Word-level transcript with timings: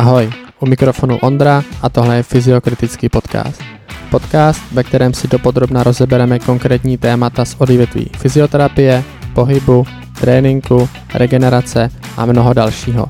Ahoj, 0.00 0.32
u 0.60 0.66
mikrofonu 0.66 1.18
Ondra 1.18 1.64
a 1.82 1.88
tohle 1.88 2.16
je 2.16 2.22
Fyziokritický 2.22 3.08
podcast. 3.08 3.62
Podcast, 4.10 4.72
ve 4.72 4.84
kterém 4.84 5.14
si 5.14 5.28
dopodrobna 5.28 5.82
rozebereme 5.82 6.38
konkrétní 6.38 6.98
témata 6.98 7.44
z 7.44 7.56
odvětví 7.58 8.10
fyzioterapie, 8.16 9.04
pohybu, 9.34 9.86
tréninku, 10.20 10.88
regenerace 11.14 11.90
a 12.16 12.26
mnoho 12.26 12.52
dalšího. 12.52 13.08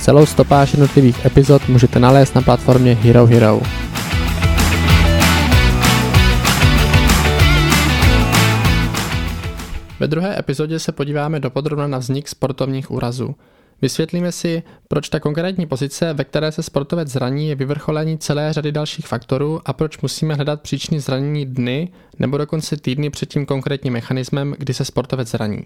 Celou 0.00 0.26
stopáž 0.26 0.72
jednotlivých 0.72 1.24
epizod 1.26 1.68
můžete 1.68 2.00
nalézt 2.00 2.34
na 2.34 2.42
platformě 2.42 2.94
Hero 2.94 3.26
Hero. 3.26 3.60
Ve 10.00 10.08
druhé 10.08 10.38
epizodě 10.38 10.78
se 10.78 10.92
podíváme 10.92 11.40
dopodrobna 11.40 11.86
na 11.86 11.98
vznik 11.98 12.28
sportovních 12.28 12.90
úrazů. 12.90 13.34
Vysvětlíme 13.82 14.32
si, 14.32 14.62
proč 14.88 15.08
ta 15.08 15.20
konkrétní 15.20 15.66
pozice, 15.66 16.12
ve 16.12 16.24
které 16.24 16.52
se 16.52 16.62
sportovec 16.62 17.08
zraní, 17.08 17.48
je 17.48 17.54
vyvrcholení 17.54 18.18
celé 18.18 18.52
řady 18.52 18.72
dalších 18.72 19.06
faktorů 19.06 19.60
a 19.64 19.72
proč 19.72 20.00
musíme 20.00 20.34
hledat 20.34 20.60
příčiny 20.60 21.00
zranění 21.00 21.46
dny 21.46 21.92
nebo 22.18 22.38
dokonce 22.38 22.76
týdny 22.76 23.10
před 23.10 23.28
tím 23.28 23.46
konkrétním 23.46 23.92
mechanismem, 23.92 24.54
kdy 24.58 24.74
se 24.74 24.84
sportovec 24.84 25.28
zraní. 25.28 25.64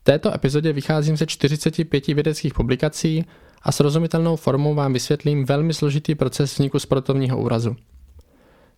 V 0.00 0.04
této 0.04 0.34
epizodě 0.34 0.72
vycházím 0.72 1.16
ze 1.16 1.26
45 1.26 2.06
vědeckých 2.06 2.54
publikací 2.54 3.24
a 3.62 3.72
srozumitelnou 3.72 4.36
formou 4.36 4.74
vám 4.74 4.92
vysvětlím 4.92 5.44
velmi 5.44 5.74
složitý 5.74 6.14
proces 6.14 6.52
vzniku 6.52 6.78
sportovního 6.78 7.40
úrazu. 7.40 7.76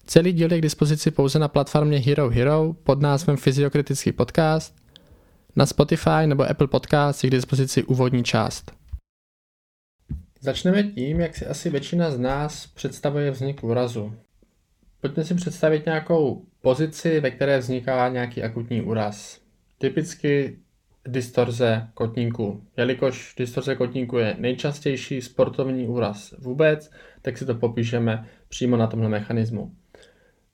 Celý 0.06 0.32
díl 0.32 0.52
je 0.52 0.58
k 0.58 0.62
dispozici 0.62 1.10
pouze 1.10 1.38
na 1.38 1.48
platformě 1.48 1.98
Hero 1.98 2.30
Hero 2.30 2.74
pod 2.84 3.00
názvem 3.00 3.36
Fyziokritický 3.36 4.12
podcast 4.12 4.81
na 5.56 5.66
Spotify 5.66 6.26
nebo 6.26 6.50
Apple 6.50 6.68
Podcast 6.68 7.24
je 7.24 7.30
k 7.30 7.32
dispozici 7.32 7.84
úvodní 7.84 8.24
část. 8.24 8.72
Začneme 10.40 10.82
tím, 10.82 11.20
jak 11.20 11.36
si 11.36 11.46
asi 11.46 11.70
většina 11.70 12.10
z 12.10 12.18
nás 12.18 12.66
představuje 12.66 13.30
vznik 13.30 13.64
úrazu. 13.64 14.14
Pojďme 15.00 15.24
si 15.24 15.34
představit 15.34 15.86
nějakou 15.86 16.44
pozici, 16.60 17.20
ve 17.20 17.30
které 17.30 17.58
vzniká 17.58 18.08
nějaký 18.08 18.42
akutní 18.42 18.82
úraz. 18.82 19.40
Typicky 19.78 20.58
distorze 21.08 21.88
kotníku. 21.94 22.64
Jelikož 22.76 23.34
distorze 23.38 23.76
kotníku 23.76 24.18
je 24.18 24.36
nejčastější 24.38 25.20
sportovní 25.20 25.88
úraz 25.88 26.34
vůbec, 26.38 26.90
tak 27.22 27.38
si 27.38 27.46
to 27.46 27.54
popíšeme 27.54 28.28
přímo 28.48 28.76
na 28.76 28.86
tomhle 28.86 29.08
mechanismu. 29.08 29.74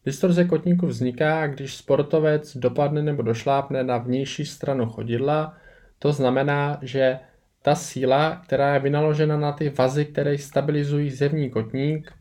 Distorze 0.08 0.44
kotníku 0.44 0.86
vzniká, 0.86 1.46
když 1.46 1.76
sportovec 1.76 2.56
dopadne 2.56 3.02
nebo 3.02 3.22
došlápne 3.22 3.84
na 3.84 3.98
vnější 3.98 4.46
stranu 4.46 4.86
chodidla. 4.86 5.56
To 5.98 6.12
znamená, 6.12 6.78
že 6.82 7.18
ta 7.62 7.74
síla, 7.74 8.42
která 8.44 8.74
je 8.74 8.80
vynaložena 8.80 9.36
na 9.36 9.52
ty 9.52 9.68
vazy, 9.68 10.04
které 10.04 10.38
stabilizují 10.38 11.10
zevní 11.10 11.50
kotník, 11.50 12.12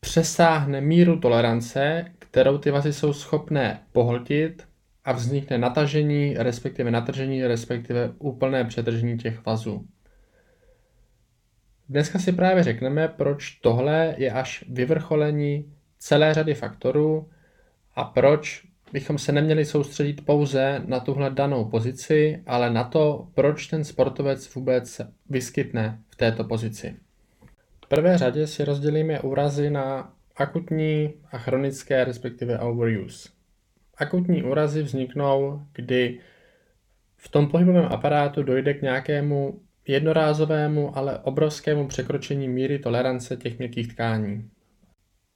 přesáhne 0.00 0.80
míru 0.80 1.20
tolerance, 1.20 2.04
kterou 2.18 2.58
ty 2.58 2.70
vazy 2.70 2.92
jsou 2.92 3.12
schopné 3.12 3.80
pohltit 3.92 4.68
a 5.04 5.12
vznikne 5.12 5.58
natažení, 5.58 6.34
respektive 6.38 6.90
natržení, 6.90 7.46
respektive 7.46 8.12
úplné 8.18 8.64
přetržení 8.64 9.18
těch 9.18 9.46
vazů. 9.46 9.86
Dneska 11.88 12.18
si 12.18 12.32
právě 12.32 12.62
řekneme, 12.62 13.08
proč 13.08 13.50
tohle 13.50 14.14
je 14.18 14.32
až 14.32 14.64
vyvrcholení 14.68 15.72
celé 16.02 16.34
řady 16.34 16.54
faktorů 16.54 17.28
a 17.94 18.04
proč 18.04 18.66
bychom 18.92 19.18
se 19.18 19.32
neměli 19.32 19.64
soustředit 19.64 20.26
pouze 20.26 20.82
na 20.86 21.00
tuhle 21.00 21.30
danou 21.30 21.64
pozici, 21.64 22.42
ale 22.46 22.70
na 22.70 22.84
to, 22.84 23.28
proč 23.34 23.66
ten 23.66 23.84
sportovec 23.84 24.54
vůbec 24.54 25.00
vyskytne 25.30 25.98
v 26.10 26.16
této 26.16 26.44
pozici. 26.44 26.96
V 27.84 27.88
prvé 27.88 28.18
řadě 28.18 28.46
si 28.46 28.64
rozdělíme 28.64 29.20
úrazy 29.20 29.70
na 29.70 30.12
akutní 30.36 31.14
a 31.32 31.38
chronické, 31.38 32.04
respektive 32.04 32.58
overuse. 32.58 33.28
Akutní 33.96 34.42
úrazy 34.42 34.82
vzniknou, 34.82 35.62
kdy 35.72 36.20
v 37.16 37.28
tom 37.28 37.48
pohybovém 37.48 37.84
aparátu 37.90 38.42
dojde 38.42 38.74
k 38.74 38.82
nějakému 38.82 39.60
jednorázovému, 39.86 40.98
ale 40.98 41.18
obrovskému 41.18 41.88
překročení 41.88 42.48
míry 42.48 42.78
tolerance 42.78 43.36
těch 43.36 43.58
měkkých 43.58 43.88
tkání. 43.88 44.50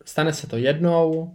Stane 0.09 0.33
se 0.33 0.47
to 0.47 0.57
jednou, 0.57 1.35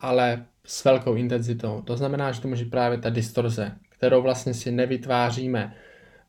ale 0.00 0.44
s 0.66 0.84
velkou 0.84 1.14
intenzitou. 1.14 1.82
To 1.82 1.96
znamená, 1.96 2.32
že 2.32 2.40
to 2.40 2.48
může 2.48 2.64
právě 2.64 2.98
ta 2.98 3.10
distorze, 3.10 3.72
kterou 3.88 4.22
vlastně 4.22 4.54
si 4.54 4.72
nevytváříme 4.72 5.74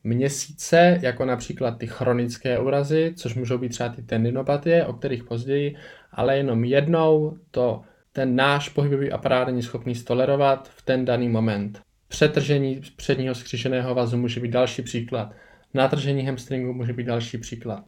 měsíce, 0.04 0.98
jako 1.02 1.24
například 1.24 1.78
ty 1.78 1.86
chronické 1.86 2.58
úrazy, 2.58 3.12
což 3.16 3.34
můžou 3.34 3.58
být 3.58 3.68
třeba 3.68 3.88
ty 3.88 4.02
tendinopatie, 4.02 4.86
o 4.86 4.92
kterých 4.92 5.24
později, 5.24 5.76
ale 6.12 6.36
jenom 6.36 6.64
jednou 6.64 7.38
to 7.50 7.82
ten 8.12 8.36
náš 8.36 8.68
pohybový 8.68 9.12
aparát 9.12 9.46
není 9.46 9.62
schopný 9.62 9.94
stolerovat 9.94 10.68
v 10.68 10.82
ten 10.82 11.04
daný 11.04 11.28
moment. 11.28 11.80
Přetržení 12.08 12.80
předního 12.96 13.34
skříženého 13.34 13.94
vazu 13.94 14.16
může 14.16 14.40
být 14.40 14.50
další 14.50 14.82
příklad. 14.82 15.32
Natržení 15.74 16.26
hamstringu 16.26 16.72
může 16.72 16.92
být 16.92 17.06
další 17.06 17.38
příklad. 17.38 17.84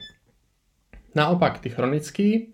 Naopak 1.14 1.58
ty 1.58 1.70
chronický, 1.70 2.52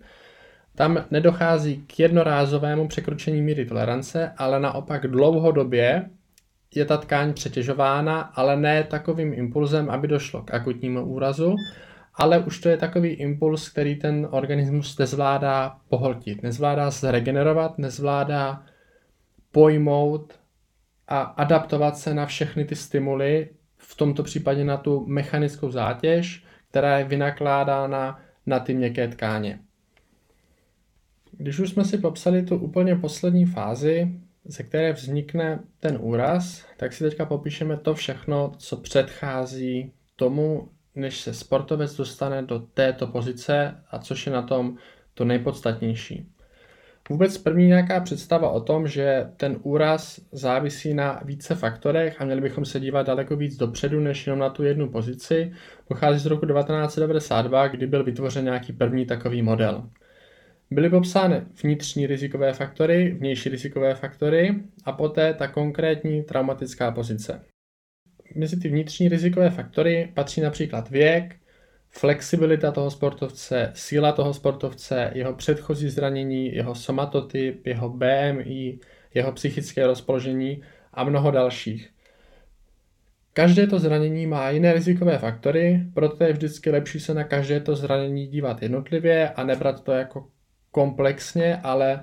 tam 0.77 1.05
nedochází 1.11 1.85
k 1.87 1.99
jednorázovému 1.99 2.89
překročení 2.89 3.43
míry 3.43 3.67
tolerance, 3.67 4.33
ale 4.37 4.61
naopak 4.61 5.07
dlouhodobě 5.07 6.11
je 6.75 6.85
ta 6.85 6.97
tkáň 6.97 7.33
přetěžována, 7.33 8.21
ale 8.21 8.57
ne 8.57 8.85
takovým 8.85 9.35
impulzem, 9.35 9.91
aby 9.91 10.09
došlo 10.09 10.43
k 10.43 10.55
akutnímu 10.55 11.05
úrazu, 11.05 11.57
ale 12.15 12.39
už 12.39 12.61
to 12.61 12.69
je 12.69 12.77
takový 12.77 13.09
impuls, 13.09 13.69
který 13.69 13.97
ten 13.97 14.29
organismus 14.31 14.99
nezvládá 14.99 15.77
pohltit, 15.89 16.43
nezvládá 16.43 16.91
se 16.91 17.11
regenerovat, 17.11 17.79
nezvládá 17.79 18.63
pojmout 19.53 20.39
a 21.09 21.21
adaptovat 21.21 21.97
se 21.97 22.15
na 22.15 22.27
všechny 22.27 22.65
ty 22.65 22.77
stimuly, 22.77 23.49
v 23.79 23.97
tomto 23.97 24.23
případě 24.23 24.65
na 24.65 24.77
tu 24.77 25.07
mechanickou 25.07 25.71
zátěž, 25.71 26.45
která 26.71 26.99
je 26.99 27.05
vynakládána 27.05 28.21
na 28.47 28.59
ty 28.61 28.75
měkké 28.75 29.09
tkáně. 29.09 29.59
Když 31.37 31.59
už 31.59 31.71
jsme 31.71 31.85
si 31.85 31.99
popsali 31.99 32.43
tu 32.43 32.57
úplně 32.57 32.97
poslední 32.97 33.47
fázi, 33.47 34.21
ze 34.45 34.63
které 34.63 34.93
vznikne 34.93 35.59
ten 35.81 35.99
úraz, 36.01 36.67
tak 36.77 36.93
si 36.93 37.05
teďka 37.05 37.27
popíšeme 37.27 37.77
to 37.77 37.95
všechno, 37.95 38.53
co 38.59 38.77
předchází 38.77 39.93
tomu, 40.17 40.69
než 40.95 41.21
se 41.21 41.35
sportovec 41.35 41.97
dostane 41.97 42.43
do 42.43 42.59
této 42.59 43.07
pozice 43.07 43.77
a 43.91 43.99
což 43.99 44.27
je 44.27 44.33
na 44.33 44.43
tom 44.43 44.77
to 45.15 45.25
nejpodstatnější. 45.25 46.29
Vůbec 47.11 47.39
první 47.39 47.67
nějaká 47.67 48.01
představa 48.01 48.51
o 48.51 48.61
tom, 48.61 48.89
že 48.89 49.31
ten 49.37 49.59
úraz 49.63 50.21
závisí 50.33 50.95
na 50.95 51.21
více 51.25 51.55
faktorech 51.55 52.21
a 52.21 52.25
měli 52.25 52.41
bychom 52.41 52.65
se 52.65 52.81
dívat 52.81 53.07
daleko 53.07 53.37
víc 53.37 53.57
dopředu, 53.57 54.01
než 54.01 54.27
jenom 54.27 54.39
na 54.39 54.51
tu 54.51 54.65
jednu 54.65 54.91
pozici, 54.91 55.53
pochází 55.89 56.19
z 56.19 56.27
roku 56.27 56.47
1992, 56.47 57.69
kdy 57.69 57.87
byl 57.87 58.05
vytvořen 58.05 58.45
nějaký 58.45 58.73
první 58.73 59.07
takový 59.07 59.43
model. 59.43 59.91
Byly 60.75 60.91
popsány 60.91 61.43
vnitřní 61.63 62.07
rizikové 62.07 62.53
faktory, 62.53 63.17
vnější 63.19 63.49
rizikové 63.49 63.95
faktory 63.95 64.55
a 64.85 64.93
poté 64.93 65.35
ta 65.35 65.49
konkrétní 65.49 66.23
traumatická 66.23 66.91
pozice. 66.91 67.45
Mezi 68.35 68.61
ty 68.61 68.69
vnitřní 68.69 69.09
rizikové 69.09 69.51
faktory 69.51 70.13
patří 70.15 70.41
například 70.41 70.91
věk, 70.91 71.37
flexibilita 71.91 72.73
toho 72.73 72.91
sportovce, 72.91 73.71
síla 73.75 74.13
toho 74.13 74.35
sportovce, 74.35 75.11
jeho 75.15 75.35
předchozí 75.35 75.89
zranění, 75.89 76.55
jeho 76.55 76.75
somatotyp, 76.75 77.67
jeho 77.67 77.89
BMI, 77.89 78.79
jeho 79.15 79.33
psychické 79.33 79.87
rozpoložení 79.87 80.63
a 80.93 81.05
mnoho 81.05 81.31
dalších. 81.31 81.91
Každé 83.33 83.67
to 83.67 83.79
zranění 83.79 84.27
má 84.27 84.51
jiné 84.51 84.73
rizikové 84.73 85.19
faktory, 85.19 85.81
proto 85.95 86.25
je 86.25 86.33
vždycky 86.33 86.71
lepší 86.71 87.01
se 87.01 87.15
na 87.15 87.25
každé 87.25 87.61
to 87.61 87.77
zranění 87.77 88.27
dívat 88.27 88.63
jednotlivě 88.63 89.29
a 89.31 89.45
nebrat 89.45 89.85
to 89.85 89.93
jako 89.93 90.35
komplexně, 90.75 91.57
ale 91.57 92.01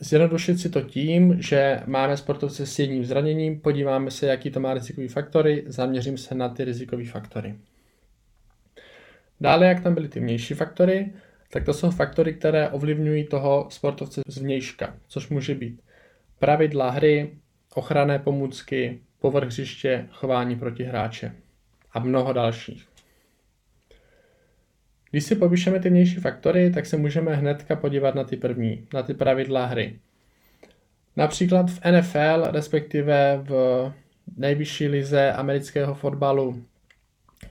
zjednodušit 0.00 0.58
si 0.58 0.70
to 0.70 0.80
tím, 0.80 1.42
že 1.42 1.82
máme 1.86 2.16
sportovce 2.16 2.66
s 2.66 2.78
jedním 2.78 3.04
zraněním, 3.04 3.60
podíváme 3.60 4.10
se, 4.10 4.26
jaký 4.26 4.50
to 4.50 4.60
má 4.60 4.74
rizikový 4.74 5.08
faktory, 5.08 5.64
zaměřím 5.66 6.18
se 6.18 6.34
na 6.34 6.48
ty 6.48 6.64
rizikové 6.64 7.04
faktory. 7.04 7.54
Dále, 9.40 9.66
jak 9.66 9.82
tam 9.82 9.94
byly 9.94 10.08
ty 10.08 10.20
vnější 10.20 10.54
faktory, 10.54 11.12
tak 11.50 11.64
to 11.64 11.74
jsou 11.74 11.90
faktory, 11.90 12.34
které 12.34 12.68
ovlivňují 12.68 13.24
toho 13.24 13.66
sportovce 13.70 14.20
zvnějška, 14.28 14.94
což 15.08 15.28
může 15.28 15.54
být 15.54 15.80
pravidla 16.38 16.90
hry, 16.90 17.30
ochranné 17.74 18.18
pomůcky, 18.18 19.00
povrch 19.18 19.48
hřiště, 19.48 20.08
chování 20.12 20.56
proti 20.56 20.84
hráče 20.84 21.32
a 21.92 21.98
mnoho 21.98 22.32
dalších. 22.32 22.97
Když 25.10 25.24
si 25.24 25.34
popíšeme 25.34 25.80
ty 25.80 25.90
vnější 25.90 26.16
faktory, 26.16 26.70
tak 26.70 26.86
se 26.86 26.96
můžeme 26.96 27.34
hnedka 27.34 27.76
podívat 27.76 28.14
na 28.14 28.24
ty 28.24 28.36
první, 28.36 28.86
na 28.94 29.02
ty 29.02 29.14
pravidla 29.14 29.66
hry. 29.66 29.98
Například 31.16 31.70
v 31.70 31.80
NFL, 31.90 32.42
respektive 32.50 33.40
v 33.42 33.92
nejvyšší 34.36 34.88
lize 34.88 35.32
amerického 35.32 35.94
fotbalu 35.94 36.64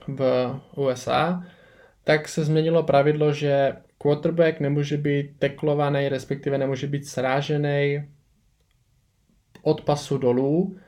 v 0.08 0.54
USA, 0.76 1.44
tak 2.04 2.28
se 2.28 2.44
změnilo 2.44 2.82
pravidlo, 2.82 3.32
že 3.32 3.72
quarterback 3.98 4.60
nemůže 4.60 4.96
být 4.96 5.30
teklovaný, 5.38 6.08
respektive 6.08 6.58
nemůže 6.58 6.86
být 6.86 7.06
srážený 7.06 8.08
od 9.62 9.80
pasu 9.80 10.18
dolů, 10.18 10.78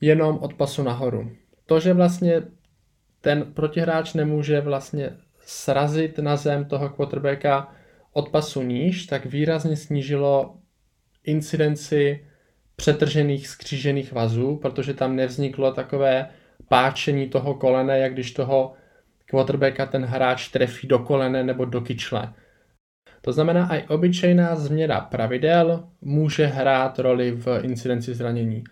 jenom 0.00 0.38
od 0.38 0.54
pasu 0.54 0.82
nahoru. 0.82 1.30
To, 1.66 1.80
že 1.80 1.92
vlastně 1.92 2.42
ten 3.20 3.52
protihráč 3.54 4.14
nemůže 4.14 4.60
vlastně 4.60 5.16
srazit 5.46 6.18
na 6.18 6.36
zem 6.36 6.64
toho 6.64 6.88
quarterbacka 6.88 7.72
od 8.12 8.28
pasu 8.28 8.62
níž, 8.62 9.06
tak 9.06 9.26
výrazně 9.26 9.76
snížilo 9.76 10.56
incidenci 11.24 12.26
přetržených 12.76 13.48
skřížených 13.48 14.12
vazů, 14.12 14.56
protože 14.56 14.94
tam 14.94 15.16
nevzniklo 15.16 15.72
takové 15.72 16.28
páčení 16.68 17.28
toho 17.28 17.54
kolene, 17.54 17.98
jak 17.98 18.12
když 18.12 18.32
toho 18.32 18.72
quarterbacka 19.26 19.86
ten 19.86 20.04
hráč 20.04 20.48
trefí 20.48 20.86
do 20.86 20.98
kolene 20.98 21.44
nebo 21.44 21.64
do 21.64 21.80
kyčle. 21.80 22.34
To 23.20 23.32
znamená, 23.32 23.76
i 23.76 23.88
obyčejná 23.88 24.56
změna 24.56 25.00
pravidel 25.00 25.88
může 26.00 26.46
hrát 26.46 26.98
roli 26.98 27.30
v 27.32 27.60
incidenci 27.62 28.14
zranění. 28.14 28.64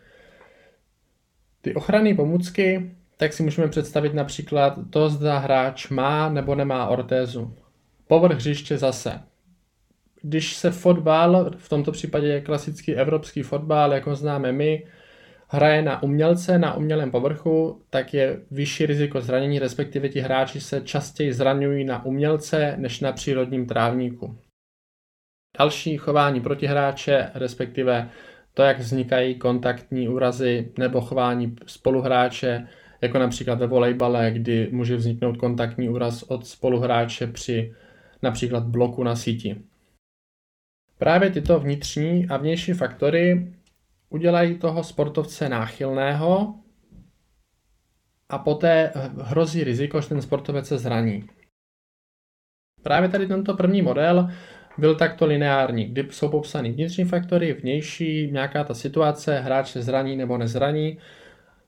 Ty 1.61 1.75
ochranné 1.75 2.15
pomůcky, 2.15 2.97
tak 3.17 3.33
si 3.33 3.43
můžeme 3.43 3.69
představit 3.69 4.15
například 4.15 4.79
to, 4.91 5.09
zda 5.09 5.39
hráč 5.39 5.89
má 5.89 6.29
nebo 6.29 6.55
nemá 6.55 6.89
ortézu. 6.89 7.55
Povrch 8.09 8.37
hřiště 8.37 8.79
zase. 8.79 9.21
Když 10.23 10.57
se 10.57 10.71
fotbal, 10.71 11.51
v 11.57 11.69
tomto 11.69 11.93
případě 11.93 12.27
je 12.27 12.41
klasický 12.41 12.95
evropský 12.95 13.43
fotbal, 13.43 13.93
jako 13.93 14.15
známe 14.15 14.53
my, 14.53 14.87
hraje 15.49 15.83
na 15.83 16.03
umělce, 16.03 16.59
na 16.59 16.75
umělém 16.75 17.11
povrchu, 17.11 17.83
tak 17.91 18.15
je 18.15 18.41
vyšší 18.51 18.87
riziko 18.87 19.21
zranění, 19.21 19.59
respektive 19.59 20.09
ti 20.09 20.21
hráči 20.21 20.61
se 20.61 20.81
častěji 20.81 21.33
zraňují 21.33 21.85
na 21.85 22.05
umělce 22.05 22.75
než 22.79 23.01
na 23.01 23.13
přírodním 23.13 23.67
trávníku. 23.67 24.39
Další 25.59 25.97
chování 25.97 26.41
protihráče, 26.41 27.31
respektive 27.35 28.11
to, 28.55 28.63
jak 28.63 28.79
vznikají 28.79 29.35
kontaktní 29.35 30.09
úrazy 30.09 30.73
nebo 30.79 31.01
chování 31.01 31.57
spoluhráče, 31.67 32.69
jako 33.03 33.19
například 33.19 33.59
ve 33.59 33.67
volejbale, 33.67 34.31
kdy 34.31 34.69
může 34.73 34.97
vzniknout 34.97 35.37
kontaktní 35.37 35.89
úraz 35.89 36.23
od 36.23 36.47
spoluhráče 36.47 37.27
při 37.27 37.75
například 38.23 38.65
bloku 38.65 39.03
na 39.05 39.17
síti. 39.17 39.63
Právě 40.99 41.31
tyto 41.31 41.61
vnitřní 41.61 42.29
a 42.29 42.37
vnější 42.37 42.73
faktory 42.73 43.53
udělají 44.09 44.59
toho 44.59 44.85
sportovce 44.85 45.49
náchylného 45.49 46.55
a 48.29 48.39
poté 48.39 48.93
hrozí 49.23 49.65
riziko, 49.65 50.01
že 50.01 50.09
ten 50.09 50.23
sportovec 50.23 50.67
se 50.67 50.79
zraní. 50.79 51.25
Právě 52.83 53.09
tady 53.09 53.27
tento 53.27 53.55
první 53.55 53.83
model 53.83 54.29
byl 54.79 54.95
takto 54.95 55.27
lineární, 55.27 55.85
kdy 55.85 56.09
jsou 56.11 56.29
popsány 56.29 56.73
vnitřní 56.73 57.05
faktory, 57.05 57.53
vnější, 57.53 58.31
nějaká 58.33 58.65
ta 58.65 58.75
situace, 58.75 59.39
hráč 59.39 59.71
se 59.71 59.83
zraní 59.83 60.17
nebo 60.17 60.39
nezraní. 60.39 60.99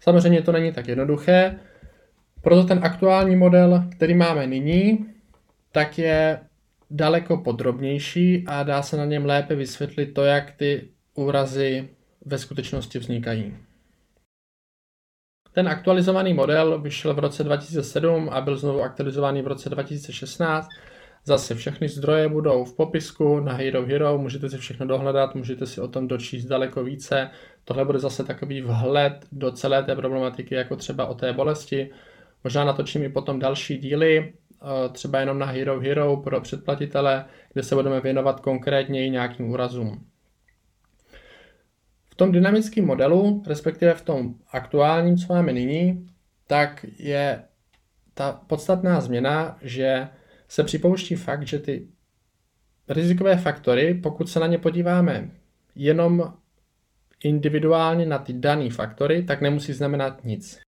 Samozřejmě 0.05 0.43
to 0.43 0.53
není 0.53 0.73
tak 0.73 0.89
jednoduché, 0.89 1.59
proto 2.43 2.65
ten 2.65 2.85
aktuální 2.85 3.37
model, 3.37 3.85
který 3.97 4.15
máme 4.15 4.47
nyní, 4.47 5.07
tak 5.73 5.99
je 5.99 6.41
daleko 6.91 7.37
podrobnější 7.37 8.45
a 8.47 8.63
dá 8.63 8.83
se 8.83 8.97
na 8.97 9.05
něm 9.05 9.25
lépe 9.25 9.55
vysvětlit 9.55 10.07
to, 10.07 10.25
jak 10.25 10.51
ty 10.51 10.89
úrazy 11.15 11.89
ve 12.25 12.39
skutečnosti 12.39 12.99
vznikají. 12.99 13.57
Ten 15.53 15.69
aktualizovaný 15.69 16.35
model 16.35 16.81
vyšel 16.81 17.15
v 17.15 17.19
roce 17.19 17.45
2007 17.45 18.29
a 18.33 18.41
byl 18.41 18.57
znovu 18.57 18.83
aktualizovaný 18.83 19.43
v 19.43 19.47
roce 19.47 19.71
2016. 19.71 20.69
Zase 21.27 21.55
všechny 21.55 21.89
zdroje 21.89 22.29
budou 22.29 22.65
v 22.65 22.77
popisku 22.77 23.41
na 23.41 23.53
Hero 23.53 23.87
Hero, 23.87 24.19
můžete 24.19 24.51
si 24.51 24.59
všechno 24.59 24.87
dohledat, 24.87 25.35
můžete 25.35 25.67
si 25.67 25.81
o 25.81 25.89
tom 25.89 26.09
dočíst 26.09 26.49
daleko 26.49 26.85
více. 26.85 27.31
Tohle 27.65 27.85
bude 27.85 27.99
zase 27.99 28.25
takový 28.25 28.63
vhled 28.63 29.27
do 29.33 29.53
celé 29.53 29.83
té 29.83 29.97
problematiky, 29.97 30.55
jako 30.55 30.77
třeba 30.77 31.07
o 31.07 31.15
té 31.15 31.33
bolesti. 31.33 31.91
Možná 32.45 32.65
natočím 32.65 33.03
i 33.03 33.09
potom 33.09 33.39
další 33.39 33.79
díly, 33.79 34.33
eh, 34.33 34.89
třeba 34.89 35.21
jenom 35.21 35.39
na 35.39 35.47
Hero 35.47 35.81
Hero 35.81 36.17
pro 36.17 36.41
předplatitele, 36.41 37.25
kde 37.53 37.63
se 37.63 37.75
budeme 37.75 38.01
věnovat 38.01 38.41
konkrétně 38.41 39.07
i 39.07 39.11
nějakým 39.11 39.51
úrazům. 39.51 40.07
V 42.11 42.15
tom 42.15 42.33
dynamickém 42.33 42.87
modelu, 42.87 43.43
respektive 43.47 43.95
v 43.95 44.03
tom 44.03 44.35
aktuálním, 44.53 45.17
co 45.17 45.33
máme 45.33 45.53
nyní, 45.53 46.07
tak 46.47 46.87
je 46.99 47.45
ta 48.15 48.41
podstatná 48.47 49.01
změna, 49.01 49.59
že 49.63 50.09
se 50.49 50.65
připouští 50.65 51.15
fakt, 51.15 51.47
že 51.47 51.59
ty 51.59 51.89
rizikové 52.89 53.37
faktory, 53.37 53.95
pokud 53.95 54.29
se 54.29 54.41
na 54.41 54.47
ně 54.47 54.59
podíváme 54.59 55.31
jenom 55.75 56.33
individuálně 57.25 58.07
na 58.07 58.19
ty 58.19 58.33
dané 58.33 58.71
faktory, 58.71 59.23
tak 59.23 59.41
nemusí 59.41 59.73
znamenat 59.73 60.25
nic. 60.25 60.61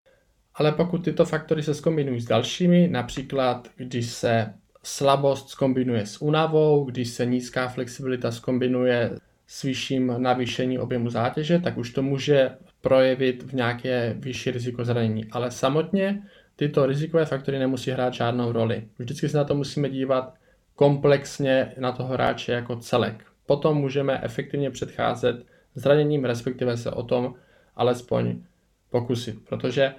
Ale 0.54 0.72
pokud 0.72 1.04
tyto 1.04 1.24
faktory 1.24 1.62
se 1.62 1.74
skombinují 1.74 2.20
s 2.20 2.26
dalšími, 2.26 2.88
například 2.88 3.68
když 3.76 4.10
se 4.10 4.54
slabost 4.82 5.48
skombinuje 5.48 6.06
s 6.06 6.22
únavou, 6.22 6.84
když 6.84 7.08
se 7.08 7.26
nízká 7.26 7.68
flexibilita 7.68 8.32
skombinuje 8.32 9.10
s 9.46 9.62
vyšším 9.62 10.14
navýšení 10.18 10.78
objemu 10.78 11.10
zátěže, 11.10 11.58
tak 11.58 11.78
už 11.78 11.90
to 11.90 12.02
může 12.02 12.50
projevit 12.80 13.42
v 13.42 13.54
nějaké 13.54 14.16
vyšší 14.18 14.50
riziko 14.50 14.84
zranění. 14.84 15.24
Ale 15.30 15.50
samotně 15.50 16.22
tyto 16.56 16.86
rizikové 16.86 17.24
faktory 17.24 17.58
nemusí 17.58 17.90
hrát 17.90 18.14
žádnou 18.14 18.52
roli. 18.52 18.88
Vždycky 18.98 19.28
se 19.28 19.36
na 19.36 19.44
to 19.44 19.54
musíme 19.54 19.90
dívat 19.90 20.34
komplexně 20.74 21.72
na 21.78 21.92
toho 21.92 22.08
hráče 22.08 22.52
jako 22.52 22.76
celek. 22.76 23.24
Potom 23.46 23.76
můžeme 23.76 24.20
efektivně 24.22 24.70
předcházet 24.70 25.46
zraněním, 25.74 26.24
respektive 26.24 26.76
se 26.76 26.90
o 26.90 27.02
tom 27.02 27.34
alespoň 27.76 28.42
pokusit, 28.90 29.44
protože 29.48 29.94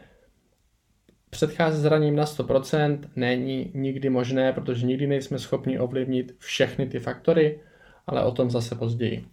předcházet 1.30 1.82
zraněním 1.82 2.16
na 2.16 2.26
100% 2.26 3.00
není 3.16 3.72
nikdy 3.74 4.10
možné, 4.10 4.54
protože 4.54 4.86
nikdy 4.86 5.08
nejsme 5.08 5.40
schopni 5.40 5.80
ovlivnit 5.80 6.36
všechny 6.38 6.88
ty 6.88 7.00
faktory, 7.00 7.60
ale 8.08 8.24
o 8.24 8.32
tom 8.32 8.50
zase 8.50 8.76
později. 8.76 9.26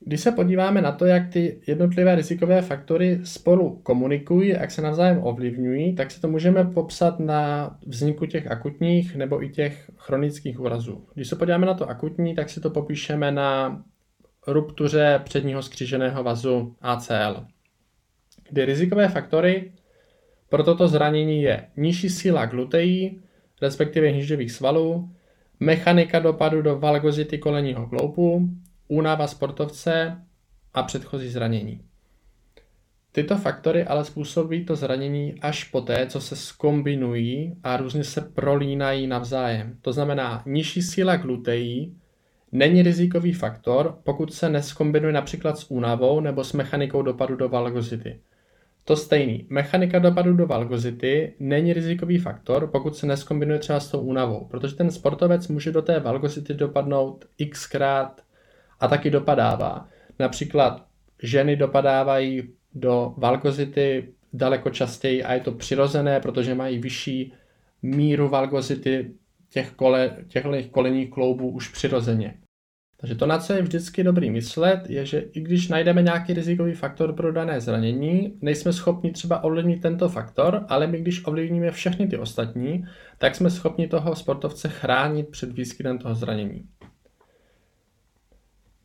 Když 0.00 0.20
se 0.20 0.32
podíváme 0.32 0.82
na 0.82 0.92
to, 0.92 1.06
jak 1.06 1.28
ty 1.28 1.60
jednotlivé 1.66 2.14
rizikové 2.14 2.62
faktory 2.62 3.20
spolu 3.24 3.80
komunikují, 3.82 4.48
jak 4.48 4.70
se 4.70 4.82
navzájem 4.82 5.20
ovlivňují, 5.22 5.94
tak 5.94 6.10
si 6.10 6.20
to 6.20 6.28
můžeme 6.28 6.64
popsat 6.64 7.20
na 7.20 7.70
vzniku 7.86 8.26
těch 8.26 8.50
akutních 8.50 9.16
nebo 9.16 9.42
i 9.42 9.48
těch 9.48 9.90
chronických 9.96 10.60
úrazů. 10.60 11.06
Když 11.14 11.28
se 11.28 11.36
podíváme 11.36 11.66
na 11.66 11.74
to 11.74 11.88
akutní, 11.88 12.34
tak 12.34 12.50
si 12.50 12.60
to 12.60 12.70
popíšeme 12.70 13.32
na 13.32 13.82
ruptuře 14.46 15.20
předního 15.24 15.62
skříženého 15.62 16.22
vazu 16.22 16.76
ACL, 16.80 17.46
kdy 18.50 18.64
rizikové 18.64 19.08
faktory 19.08 19.72
pro 20.48 20.62
toto 20.62 20.88
zranění 20.88 21.42
je 21.42 21.66
nižší 21.76 22.10
síla 22.10 22.46
gluteí, 22.46 23.20
respektive 23.62 24.08
hnížďových 24.08 24.52
svalů, 24.52 25.10
mechanika 25.60 26.18
dopadu 26.18 26.62
do 26.62 26.78
valgozity 26.78 27.38
kolenního 27.38 27.86
kloupu, 27.86 28.48
únava 28.88 29.26
sportovce 29.26 30.22
a 30.74 30.82
předchozí 30.82 31.28
zranění. 31.28 31.80
Tyto 33.12 33.36
faktory 33.36 33.84
ale 33.84 34.04
způsobí 34.04 34.64
to 34.64 34.76
zranění 34.76 35.34
až 35.40 35.64
poté, 35.64 36.06
co 36.06 36.20
se 36.20 36.36
skombinují 36.36 37.56
a 37.62 37.76
různě 37.76 38.04
se 38.04 38.20
prolínají 38.20 39.06
navzájem. 39.06 39.76
To 39.82 39.92
znamená, 39.92 40.42
nižší 40.46 40.82
síla 40.82 41.16
gluteí 41.16 41.96
není 42.52 42.82
rizikový 42.82 43.32
faktor, 43.32 43.98
pokud 44.04 44.34
se 44.34 44.48
neskombinuje 44.48 45.12
například 45.12 45.58
s 45.58 45.70
únavou 45.70 46.20
nebo 46.20 46.44
s 46.44 46.52
mechanikou 46.52 47.02
dopadu 47.02 47.36
do 47.36 47.48
valgozity. 47.48 48.20
To 48.84 48.96
stejný. 48.96 49.46
Mechanika 49.50 49.98
dopadu 49.98 50.32
do 50.32 50.46
valgozity 50.46 51.34
není 51.40 51.72
rizikový 51.72 52.18
faktor, 52.18 52.66
pokud 52.66 52.96
se 52.96 53.06
neskombinuje 53.06 53.58
třeba 53.58 53.80
s 53.80 53.90
tou 53.90 54.00
únavou, 54.00 54.44
protože 54.44 54.74
ten 54.74 54.90
sportovec 54.90 55.48
může 55.48 55.72
do 55.72 55.82
té 55.82 56.00
valgozity 56.00 56.54
dopadnout 56.54 57.24
xkrát 57.50 58.20
a 58.80 58.88
taky 58.88 59.10
dopadává. 59.10 59.88
Například 60.18 60.86
ženy 61.22 61.56
dopadávají 61.56 62.42
do 62.74 63.14
valgozity 63.16 64.08
daleko 64.32 64.70
častěji 64.70 65.24
a 65.24 65.34
je 65.34 65.40
to 65.40 65.52
přirozené, 65.52 66.20
protože 66.20 66.54
mají 66.54 66.78
vyšší 66.78 67.32
míru 67.82 68.28
valgozity 68.28 69.10
těch, 69.50 69.70
kole, 69.72 70.16
těchto 70.28 70.50
kolenních 70.70 71.10
kloubů 71.10 71.50
už 71.50 71.68
přirozeně. 71.68 72.34
Takže 73.00 73.14
to, 73.14 73.26
na 73.26 73.38
co 73.38 73.52
je 73.52 73.62
vždycky 73.62 74.04
dobrý 74.04 74.30
myslet, 74.30 74.90
je, 74.90 75.06
že 75.06 75.18
i 75.18 75.40
když 75.40 75.68
najdeme 75.68 76.02
nějaký 76.02 76.32
rizikový 76.32 76.74
faktor 76.74 77.12
pro 77.12 77.32
dané 77.32 77.60
zranění, 77.60 78.38
nejsme 78.40 78.72
schopni 78.72 79.12
třeba 79.12 79.44
ovlivnit 79.44 79.82
tento 79.82 80.08
faktor, 80.08 80.66
ale 80.68 80.86
my 80.86 80.98
když 81.00 81.26
ovlivníme 81.26 81.70
všechny 81.70 82.06
ty 82.06 82.18
ostatní, 82.18 82.84
tak 83.18 83.34
jsme 83.34 83.50
schopni 83.50 83.88
toho 83.88 84.16
sportovce 84.16 84.68
chránit 84.68 85.28
před 85.28 85.52
výskytem 85.52 85.98
toho 85.98 86.14
zranění. 86.14 86.68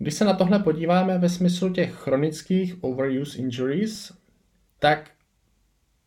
Když 0.04 0.14
se 0.14 0.26
na 0.26 0.34
tohle 0.34 0.60
podíváme 0.60 1.18
ve 1.18 1.30
smyslu 1.30 1.70
těch 1.70 1.94
chronických 1.94 2.84
overuse 2.84 3.38
injuries, 3.38 4.14
tak 4.80 5.10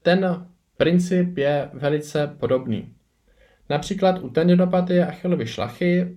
ten 0.03 0.47
princip 0.77 1.39
je 1.39 1.71
velice 1.73 2.27
podobný. 2.27 2.93
Například 3.71 4.19
u 4.19 4.31
tendinopatie 4.31 5.07
achilovy 5.07 5.47
šlachy 5.47 6.17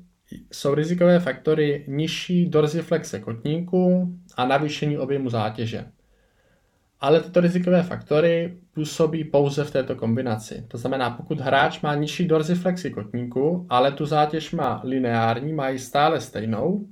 jsou 0.52 0.74
rizikové 0.74 1.20
faktory 1.20 1.86
nižší 1.88 2.46
dorsiflexe 2.46 3.20
kotníků 3.20 4.14
a 4.38 4.46
navýšení 4.46 4.98
objemu 4.98 5.30
zátěže. 5.30 5.86
Ale 7.00 7.22
tyto 7.22 7.42
rizikové 7.42 7.84
faktory 7.84 8.58
působí 8.74 9.24
pouze 9.24 9.64
v 9.64 9.72
této 9.72 9.96
kombinaci. 9.96 10.66
To 10.68 10.78
znamená, 10.78 11.10
pokud 11.10 11.40
hráč 11.40 11.82
má 11.82 11.96
nižší 11.96 12.28
dorsiflexy 12.28 12.92
kotníku, 12.92 13.66
ale 13.70 13.92
tu 13.92 14.06
zátěž 14.06 14.52
má 14.52 14.82
lineární, 14.84 15.54
má 15.54 15.70
ji 15.70 15.80
stále 15.80 16.22
stejnou, 16.22 16.88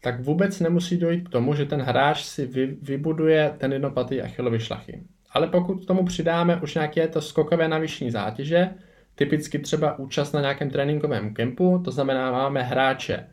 tak 0.00 0.20
vůbec 0.20 0.60
nemusí 0.60 0.96
dojít 0.96 1.28
k 1.28 1.32
tomu, 1.32 1.54
že 1.54 1.64
ten 1.64 1.80
hráč 1.82 2.24
si 2.24 2.46
vy, 2.46 2.76
vybuduje 2.82 3.54
tendinopatii 3.58 4.22
achilovy 4.22 4.60
šlachy. 4.60 5.02
Ale 5.30 5.46
pokud 5.46 5.84
k 5.84 5.86
tomu 5.86 6.04
přidáme 6.04 6.60
už 6.62 6.74
nějaké 6.74 7.08
to 7.08 7.20
skokové 7.20 7.68
navýšení 7.68 8.10
zátěže, 8.10 8.70
typicky 9.14 9.58
třeba 9.58 9.98
účast 9.98 10.32
na 10.32 10.40
nějakém 10.40 10.70
tréninkovém 10.70 11.34
kempu, 11.34 11.82
to 11.84 11.90
znamená, 11.90 12.32
máme 12.32 12.62
hráče, 12.62 13.26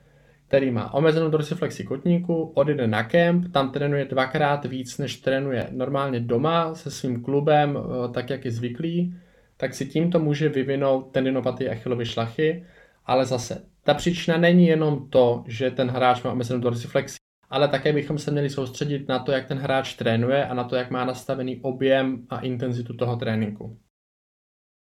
který 0.48 0.72
má 0.72 0.94
omezenou 0.94 1.30
dorsiflexi 1.30 1.84
kotníku, 1.84 2.52
odjede 2.56 2.88
na 2.88 3.04
kemp, 3.04 3.54
tam 3.54 3.72
trénuje 3.72 4.06
dvakrát 4.06 4.66
víc, 4.66 4.98
než 4.98 5.18
trénuje 5.18 5.68
normálně 5.72 6.20
doma 6.20 6.76
se 6.76 6.92
svým 6.92 7.24
klubem, 7.24 7.78
eh, 7.78 8.14
tak 8.14 8.30
jak 8.30 8.46
je 8.46 8.52
zvyklý, 8.52 9.16
tak 9.58 9.74
si 9.74 9.86
tímto 9.86 10.20
může 10.20 10.50
vyvinout 10.50 11.12
tendinopatii 11.12 11.70
achilovy 11.70 12.06
šlachy, 12.06 12.66
ale 13.06 13.26
zase 13.26 13.62
ta 13.84 13.94
příčina 13.94 14.38
není 14.38 14.68
jenom 14.68 15.10
to, 15.10 15.44
že 15.48 15.72
ten 15.72 15.90
hráč 15.90 16.24
má 16.24 16.32
omezenou 16.32 16.60
dorsiflexi, 16.60 17.18
ale 17.50 17.68
také 17.68 17.94
bychom 17.94 18.18
se 18.18 18.32
měli 18.32 18.50
soustředit 18.50 19.08
na 19.08 19.20
to, 19.20 19.32
jak 19.32 19.48
ten 19.48 19.58
hráč 19.58 19.94
trénuje 19.94 20.46
a 20.46 20.54
na 20.54 20.64
to, 20.64 20.76
jak 20.76 20.92
má 20.92 21.06
nastavený 21.06 21.62
objem 21.62 22.28
a 22.30 22.40
intenzitu 22.40 22.94
toho 22.94 23.16
tréninku. 23.16 23.80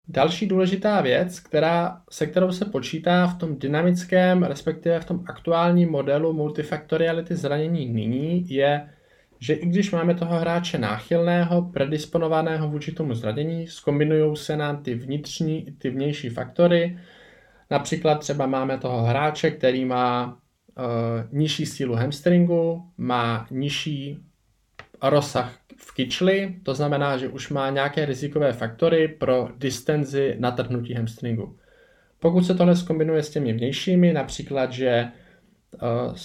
Další 0.09 0.47
důležitá 0.47 1.01
věc, 1.01 1.39
která, 1.39 2.01
se 2.11 2.27
kterou 2.27 2.51
se 2.51 2.65
počítá 2.65 3.27
v 3.27 3.37
tom 3.37 3.59
dynamickém, 3.59 4.43
respektive 4.43 4.99
v 4.99 5.05
tom 5.05 5.23
aktuálním 5.27 5.91
modelu 5.91 6.33
multifaktoriality 6.33 7.35
zranění 7.35 7.85
nyní, 7.85 8.49
je, 8.49 8.89
že 9.39 9.53
i 9.53 9.65
když 9.65 9.91
máme 9.91 10.15
toho 10.15 10.39
hráče 10.39 10.77
náchylného, 10.77 11.61
predisponovaného 11.61 12.69
vůči 12.69 12.91
tomu 12.91 13.13
zranění, 13.13 13.67
skombinují 13.67 14.35
se 14.35 14.57
nám 14.57 14.83
ty 14.83 14.95
vnitřní 14.95 15.67
i 15.67 15.71
ty 15.71 15.89
vnější 15.89 16.29
faktory. 16.29 16.99
Například 17.69 18.15
třeba 18.15 18.45
máme 18.45 18.77
toho 18.77 19.01
hráče, 19.01 19.51
který 19.51 19.85
má 19.85 20.25
uh, 20.27 20.83
nižší 21.31 21.65
sílu 21.65 21.95
hamstringu, 21.95 22.83
má 22.97 23.47
nižší 23.51 24.19
rozsah 25.01 25.53
v 25.77 25.93
kyčli, 25.93 26.55
to 26.63 26.73
znamená, 26.73 27.17
že 27.17 27.27
už 27.27 27.49
má 27.49 27.69
nějaké 27.69 28.05
rizikové 28.05 28.53
faktory 28.53 29.07
pro 29.07 29.49
distenzi 29.57 30.35
natrhnutí 30.39 30.93
hamstringu. 30.93 31.57
Pokud 32.19 32.43
se 32.43 32.55
tohle 32.55 32.75
zkombinuje 32.75 33.23
s 33.23 33.29
těmi 33.29 33.53
vnějšími, 33.53 34.13
například, 34.13 34.71
že 34.71 35.07
uh, 35.81 36.15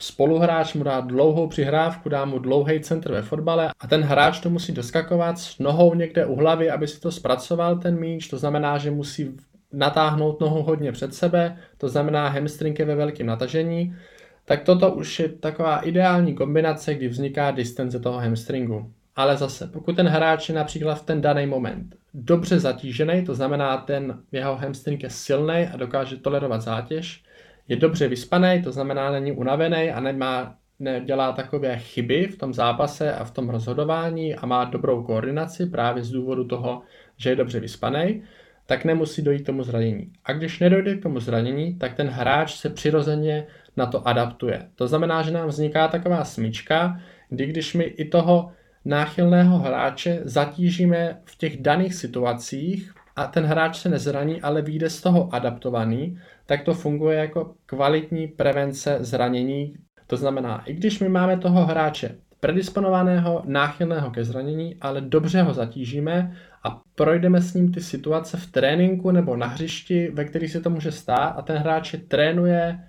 spoluhráč 0.00 0.74
mu 0.74 0.84
dá 0.84 1.00
dlouhou 1.00 1.48
přihrávku, 1.48 2.08
dá 2.08 2.24
mu 2.24 2.38
dlouhý 2.38 2.80
centr 2.80 3.12
ve 3.12 3.22
fotbale 3.22 3.70
a 3.80 3.86
ten 3.86 4.02
hráč 4.02 4.40
to 4.40 4.50
musí 4.50 4.72
doskakovat 4.72 5.38
s 5.38 5.58
nohou 5.58 5.94
někde 5.94 6.26
u 6.26 6.34
hlavy, 6.34 6.70
aby 6.70 6.88
si 6.88 7.00
to 7.00 7.12
zpracoval 7.12 7.78
ten 7.78 7.98
míč, 7.98 8.28
to 8.28 8.38
znamená, 8.38 8.78
že 8.78 8.90
musí 8.90 9.36
natáhnout 9.76 10.40
nohu 10.40 10.62
hodně 10.62 10.92
před 10.92 11.14
sebe, 11.14 11.56
to 11.78 11.88
znamená 11.88 12.28
hamstring 12.28 12.78
je 12.78 12.84
ve 12.84 12.94
velkém 12.94 13.26
natažení, 13.26 13.96
tak 14.44 14.62
toto 14.62 14.92
už 14.92 15.18
je 15.18 15.28
taková 15.28 15.78
ideální 15.78 16.34
kombinace, 16.34 16.94
kdy 16.94 17.08
vzniká 17.08 17.50
distenze 17.50 18.00
toho 18.00 18.18
hamstringu. 18.18 18.92
Ale 19.16 19.36
zase, 19.36 19.66
pokud 19.66 19.96
ten 19.96 20.08
hráč 20.08 20.48
je 20.48 20.54
například 20.54 20.94
v 20.94 21.06
ten 21.06 21.20
daný 21.20 21.46
moment 21.46 21.96
dobře 22.14 22.60
zatížený, 22.60 23.24
to 23.24 23.34
znamená, 23.34 23.76
ten 23.76 24.18
jeho 24.32 24.56
hamstring 24.56 25.02
je 25.02 25.10
silný 25.10 25.68
a 25.72 25.76
dokáže 25.76 26.16
tolerovat 26.16 26.62
zátěž, 26.62 27.24
je 27.68 27.76
dobře 27.76 28.08
vyspaný, 28.08 28.62
to 28.62 28.72
znamená, 28.72 29.10
není 29.10 29.32
unavený 29.32 29.90
a 29.90 30.00
nemá, 30.00 30.54
nedělá 30.78 31.32
takové 31.32 31.78
chyby 31.78 32.26
v 32.26 32.38
tom 32.38 32.54
zápase 32.54 33.14
a 33.14 33.24
v 33.24 33.30
tom 33.30 33.48
rozhodování 33.48 34.34
a 34.34 34.46
má 34.46 34.64
dobrou 34.64 35.02
koordinaci 35.02 35.66
právě 35.66 36.04
z 36.04 36.10
důvodu 36.10 36.44
toho, 36.44 36.82
že 37.16 37.30
je 37.30 37.36
dobře 37.36 37.60
vyspaný, 37.60 38.22
tak 38.66 38.84
nemusí 38.84 39.22
dojít 39.22 39.42
k 39.42 39.46
tomu 39.46 39.62
zranění. 39.62 40.12
A 40.24 40.32
když 40.32 40.60
nedojde 40.60 40.96
k 40.96 41.02
tomu 41.02 41.20
zranění, 41.20 41.74
tak 41.74 41.94
ten 41.94 42.08
hráč 42.08 42.54
se 42.54 42.70
přirozeně 42.70 43.46
na 43.76 43.86
to 43.86 44.08
adaptuje. 44.08 44.68
To 44.74 44.88
znamená, 44.88 45.22
že 45.22 45.30
nám 45.30 45.48
vzniká 45.48 45.88
taková 45.88 46.24
smyčka, 46.24 47.00
kdy 47.30 47.46
když 47.46 47.74
my 47.74 47.84
i 47.84 48.04
toho 48.04 48.52
náchylného 48.84 49.58
hráče 49.58 50.20
zatížíme 50.24 51.20
v 51.24 51.38
těch 51.38 51.62
daných 51.62 51.94
situacích 51.94 52.94
a 53.16 53.26
ten 53.26 53.44
hráč 53.44 53.78
se 53.78 53.88
nezraní, 53.88 54.42
ale 54.42 54.62
vyjde 54.62 54.90
z 54.90 55.00
toho 55.00 55.34
adaptovaný, 55.34 56.18
tak 56.46 56.62
to 56.62 56.74
funguje 56.74 57.18
jako 57.18 57.54
kvalitní 57.66 58.28
prevence 58.28 58.98
zranění. 59.00 59.74
To 60.06 60.16
znamená, 60.16 60.62
i 60.66 60.72
když 60.72 61.00
my 61.00 61.08
máme 61.08 61.36
toho 61.36 61.66
hráče 61.66 62.14
predisponovaného, 62.40 63.42
náchylného 63.44 64.10
ke 64.10 64.24
zranění, 64.24 64.76
ale 64.80 65.00
dobře 65.00 65.42
ho 65.42 65.54
zatížíme 65.54 66.36
a 66.64 66.82
projdeme 66.94 67.42
s 67.42 67.54
ním 67.54 67.72
ty 67.72 67.80
situace 67.80 68.36
v 68.36 68.46
tréninku 68.46 69.10
nebo 69.10 69.36
na 69.36 69.46
hřišti, 69.46 70.10
ve 70.10 70.24
kterých 70.24 70.52
se 70.52 70.60
to 70.60 70.70
může 70.70 70.92
stát 70.92 71.28
a 71.28 71.42
ten 71.42 71.56
hráč 71.56 71.92
je 71.92 71.98
trénuje 71.98 72.88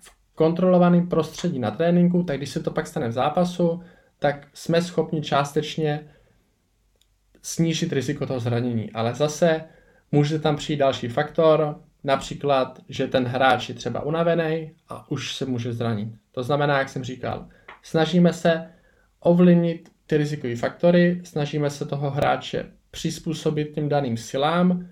v 0.00 0.34
kontrolovaném 0.34 1.08
prostředí 1.08 1.58
na 1.58 1.70
tréninku, 1.70 2.22
tak 2.22 2.36
když 2.36 2.50
se 2.50 2.60
to 2.60 2.70
pak 2.70 2.86
stane 2.86 3.08
v 3.08 3.12
zápasu, 3.12 3.82
tak 4.18 4.48
jsme 4.54 4.82
schopni 4.82 5.22
částečně 5.22 6.00
snížit 7.42 7.92
riziko 7.92 8.26
toho 8.26 8.40
zranění. 8.40 8.92
Ale 8.92 9.14
zase 9.14 9.64
může 10.12 10.38
tam 10.38 10.56
přijít 10.56 10.78
další 10.78 11.08
faktor, 11.08 11.80
například, 12.04 12.80
že 12.88 13.06
ten 13.06 13.24
hráč 13.24 13.68
je 13.68 13.74
třeba 13.74 14.02
unavený 14.02 14.72
a 14.88 15.10
už 15.10 15.34
se 15.36 15.46
může 15.46 15.72
zranit. 15.72 16.08
To 16.32 16.42
znamená, 16.42 16.78
jak 16.78 16.88
jsem 16.88 17.04
říkal, 17.04 17.48
snažíme 17.82 18.32
se 18.32 18.70
ovlivnit 19.20 19.92
ty 20.10 20.16
rizikové 20.16 20.56
faktory, 20.56 21.20
snažíme 21.24 21.70
se 21.70 21.84
toho 21.84 22.10
hráče 22.10 22.66
přizpůsobit 22.90 23.74
těm 23.74 23.88
daným 23.88 24.16
silám, 24.16 24.88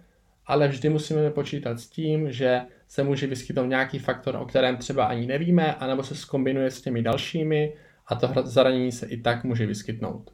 ale 0.46 0.68
vždy 0.68 0.88
musíme 0.88 1.30
počítat 1.30 1.80
s 1.80 1.88
tím, 1.88 2.32
že 2.32 2.60
se 2.88 3.02
může 3.02 3.26
vyskytnout 3.26 3.66
nějaký 3.66 3.98
faktor, 3.98 4.36
o 4.36 4.46
kterém 4.46 4.76
třeba 4.76 5.04
ani 5.04 5.26
nevíme, 5.26 5.74
anebo 5.74 6.02
se 6.02 6.14
skombinuje 6.14 6.70
s 6.70 6.82
těmi 6.82 7.02
dalšími 7.02 7.74
a 8.06 8.14
to 8.14 8.32
zranění 8.44 8.92
se 8.92 9.06
i 9.06 9.16
tak 9.20 9.44
může 9.44 9.66
vyskytnout. 9.66 10.30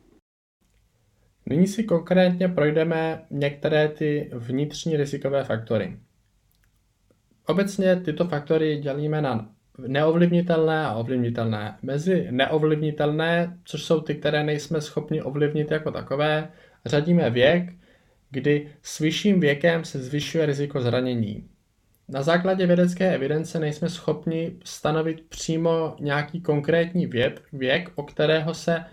Nyní 1.47 1.67
si 1.67 1.85
konkrétně 1.85 2.49
projdeme 2.49 3.25
některé 3.31 3.89
ty 3.89 4.31
vnitřní 4.33 4.97
rizikové 4.97 5.45
faktory. 5.45 5.99
Obecně 7.47 7.97
tyto 7.97 8.25
faktory 8.25 8.77
dělíme 8.77 9.23
na 9.23 9.54
neovlivnitelné 9.79 10.87
a 10.87 10.95
ovlivnitelné. 10.95 11.79
Mezi 11.83 12.27
neovlivnitelné, 12.31 13.59
což 13.65 13.83
jsou 13.83 14.01
ty, 14.01 14.15
které 14.15 14.45
nejsme 14.45 14.81
schopni 14.81 15.23
ovlivnit 15.23 15.71
jako 15.71 15.91
takové, 15.91 16.49
řadíme 16.87 17.31
věk, 17.31 17.73
kdy 18.31 18.69
s 18.83 18.99
vyšším 18.99 19.41
věkem 19.41 19.85
se 19.85 19.99
zvyšuje 19.99 20.47
riziko 20.47 20.81
zranění. 20.81 21.49
Na 22.09 22.23
základě 22.23 22.67
vědecké 22.67 23.15
evidence 23.15 23.59
nejsme 23.59 23.89
schopni 23.89 24.57
stanovit 24.65 25.29
přímo 25.29 25.97
nějaký 26.01 26.41
konkrétní 26.41 27.07
věk, 27.07 27.43
věk, 27.53 27.91
o 27.95 28.03
kterého 28.03 28.55
se 28.55 28.85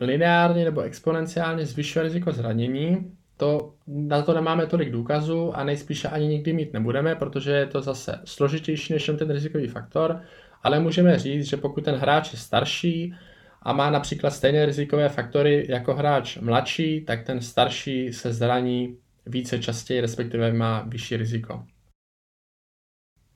lineárně 0.00 0.64
nebo 0.64 0.80
exponenciálně 0.80 1.66
zvyšuje 1.66 2.02
riziko 2.02 2.32
zranění. 2.32 3.16
To, 3.36 3.74
na 3.86 4.22
to 4.22 4.34
nemáme 4.34 4.66
tolik 4.66 4.90
důkazů 4.90 5.56
a 5.56 5.64
nejspíše 5.64 6.08
ani 6.08 6.26
nikdy 6.26 6.52
mít 6.52 6.72
nebudeme, 6.72 7.14
protože 7.14 7.50
je 7.50 7.66
to 7.66 7.80
zase 7.80 8.20
složitější 8.24 8.92
než 8.92 9.10
ten 9.18 9.30
rizikový 9.30 9.68
faktor, 9.68 10.20
ale 10.62 10.80
můžeme 10.80 11.18
říct, 11.18 11.48
že 11.48 11.56
pokud 11.56 11.84
ten 11.84 11.94
hráč 11.94 12.32
je 12.32 12.38
starší 12.38 13.14
a 13.62 13.72
má 13.72 13.90
například 13.90 14.30
stejné 14.30 14.66
rizikové 14.66 15.08
faktory 15.08 15.66
jako 15.68 15.94
hráč 15.94 16.36
mladší, 16.36 17.04
tak 17.04 17.26
ten 17.26 17.40
starší 17.40 18.12
se 18.12 18.32
zraní 18.32 18.96
více 19.26 19.58
častěji, 19.58 20.00
respektive 20.00 20.52
má 20.52 20.82
vyšší 20.82 21.16
riziko. 21.16 21.64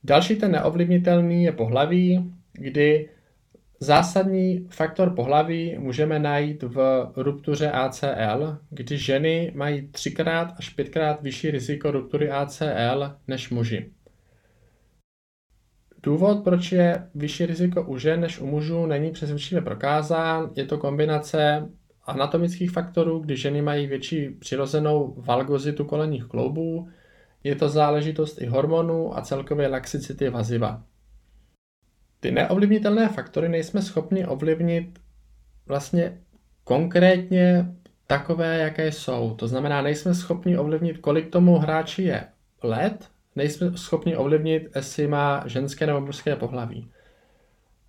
Další 0.03 0.35
ten 0.35 0.51
neovlivnitelný 0.51 1.43
je 1.43 1.51
pohlaví, 1.51 2.33
kdy 2.53 3.09
zásadní 3.79 4.67
faktor 4.69 5.15
pohlaví 5.15 5.77
můžeme 5.77 6.19
najít 6.19 6.63
v 6.63 7.07
ruptuře 7.15 7.71
ACL, 7.71 8.57
kdy 8.69 8.97
ženy 8.97 9.51
mají 9.55 9.87
třikrát 9.87 10.53
až 10.57 10.69
pětkrát 10.69 11.21
vyšší 11.21 11.51
riziko 11.51 11.91
ruptury 11.91 12.31
ACL 12.31 13.15
než 13.27 13.49
muži. 13.49 13.91
Důvod, 16.03 16.43
proč 16.43 16.71
je 16.71 17.09
vyšší 17.15 17.45
riziko 17.45 17.83
u 17.83 17.97
žen 17.97 18.21
než 18.21 18.39
u 18.39 18.45
mužů, 18.45 18.85
není 18.85 19.11
přesvědčivě 19.11 19.61
prokázán. 19.61 20.49
Je 20.55 20.65
to 20.65 20.77
kombinace 20.77 21.69
anatomických 22.05 22.71
faktorů, 22.71 23.19
kdy 23.19 23.37
ženy 23.37 23.61
mají 23.61 23.87
větší 23.87 24.29
přirozenou 24.29 25.13
valgozitu 25.17 25.85
kolenních 25.85 26.25
kloubů, 26.25 26.87
je 27.43 27.55
to 27.55 27.69
záležitost 27.69 28.41
i 28.41 28.45
hormonů 28.45 29.17
a 29.17 29.21
celkové 29.21 29.67
laxicity 29.67 30.29
vaziva. 30.29 30.83
Ty 32.19 32.31
neovlivnitelné 32.31 33.09
faktory 33.09 33.49
nejsme 33.49 33.81
schopni 33.81 34.25
ovlivnit 34.25 34.99
vlastně 35.65 36.17
konkrétně 36.63 37.71
takové, 38.07 38.57
jaké 38.57 38.91
jsou. 38.91 39.35
To 39.35 39.47
znamená, 39.47 39.81
nejsme 39.81 40.13
schopni 40.13 40.57
ovlivnit, 40.57 40.97
kolik 40.97 41.29
tomu 41.29 41.57
hráči 41.57 42.03
je 42.03 42.23
let, 42.63 43.07
nejsme 43.35 43.77
schopni 43.77 44.15
ovlivnit, 44.15 44.67
jestli 44.75 45.07
má 45.07 45.43
ženské 45.47 45.87
nebo 45.87 46.01
mužské 46.01 46.35
pohlaví. 46.35 46.89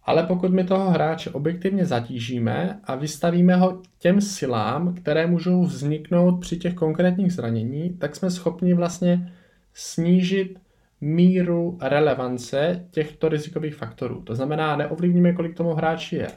Ale 0.05 0.23
pokud 0.23 0.51
my 0.53 0.65
toho 0.65 0.91
hráče 0.91 1.31
objektivně 1.31 1.87
zatížíme 1.87 2.81
a 2.85 2.95
vystavíme 2.95 3.57
ho 3.57 3.83
těm 3.99 4.21
silám, 4.21 4.95
které 4.95 5.27
můžou 5.27 5.65
vzniknout 5.65 6.41
při 6.41 6.57
těch 6.57 6.75
konkrétních 6.75 7.33
zranění, 7.33 7.91
tak 7.91 8.17
jsme 8.17 8.31
schopni 8.31 8.75
vlastně 8.75 9.33
snížit 9.75 10.59
míru 11.01 11.79
relevance 11.83 12.87
těchto 12.91 13.29
rizikových 13.29 13.75
faktorů. 13.75 14.23
To 14.23 14.35
znamená, 14.35 14.77
neovlivníme, 14.77 15.33
kolik 15.33 15.57
tomu 15.57 15.75
hráči 15.75 16.17
je 16.17 16.29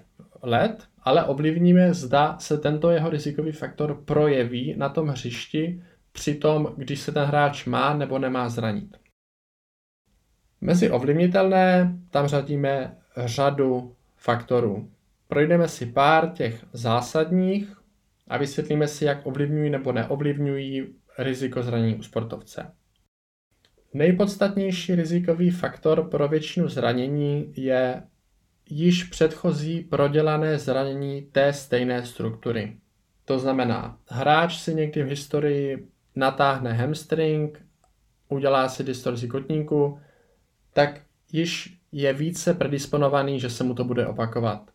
let, 0.41 0.87
ale 1.03 1.25
ovlivníme, 1.25 1.93
zda 1.93 2.37
se 2.39 2.57
tento 2.57 2.91
jeho 2.91 3.09
rizikový 3.09 3.51
faktor 3.51 4.01
projeví 4.05 4.75
na 4.77 4.89
tom 4.89 5.07
hřišti 5.07 5.83
při 6.11 6.35
tom, 6.35 6.73
když 6.77 6.99
se 6.99 7.11
ten 7.11 7.23
hráč 7.23 7.65
má 7.65 7.93
nebo 7.93 8.19
nemá 8.19 8.49
zranit. 8.49 8.97
Mezi 10.61 10.91
ovlivnitelné 10.91 11.97
tam 12.09 12.27
řadíme 12.27 12.97
řadu 13.17 13.95
faktorů. 14.15 14.91
Projdeme 15.27 15.67
si 15.67 15.85
pár 15.85 16.29
těch 16.29 16.65
zásadních 16.73 17.77
a 18.27 18.37
vysvětlíme 18.37 18.87
si, 18.87 19.05
jak 19.05 19.25
ovlivňují 19.25 19.69
nebo 19.69 19.91
neovlivňují 19.91 20.87
riziko 21.17 21.63
zranění 21.63 21.95
u 21.95 22.03
sportovce. 22.03 22.71
Nejpodstatnější 23.93 24.95
rizikový 24.95 25.49
faktor 25.49 26.09
pro 26.09 26.27
většinu 26.27 26.69
zranění 26.69 27.53
je 27.55 28.03
již 28.69 29.03
předchozí 29.03 29.81
prodělané 29.81 30.59
zranění 30.59 31.21
té 31.21 31.53
stejné 31.53 32.05
struktury. 32.05 32.77
To 33.25 33.39
znamená, 33.39 33.97
hráč 34.09 34.57
si 34.57 34.75
někdy 34.75 35.03
v 35.03 35.07
historii 35.07 35.87
natáhne 36.15 36.73
hamstring, 36.73 37.65
udělá 38.29 38.69
si 38.69 38.83
distorzi 38.83 39.27
kotníku, 39.27 39.99
tak 40.73 41.01
již 41.31 41.77
je 41.91 42.13
více 42.13 42.53
predisponovaný, 42.53 43.39
že 43.39 43.49
se 43.49 43.63
mu 43.63 43.73
to 43.73 43.83
bude 43.83 44.07
opakovat. 44.07 44.71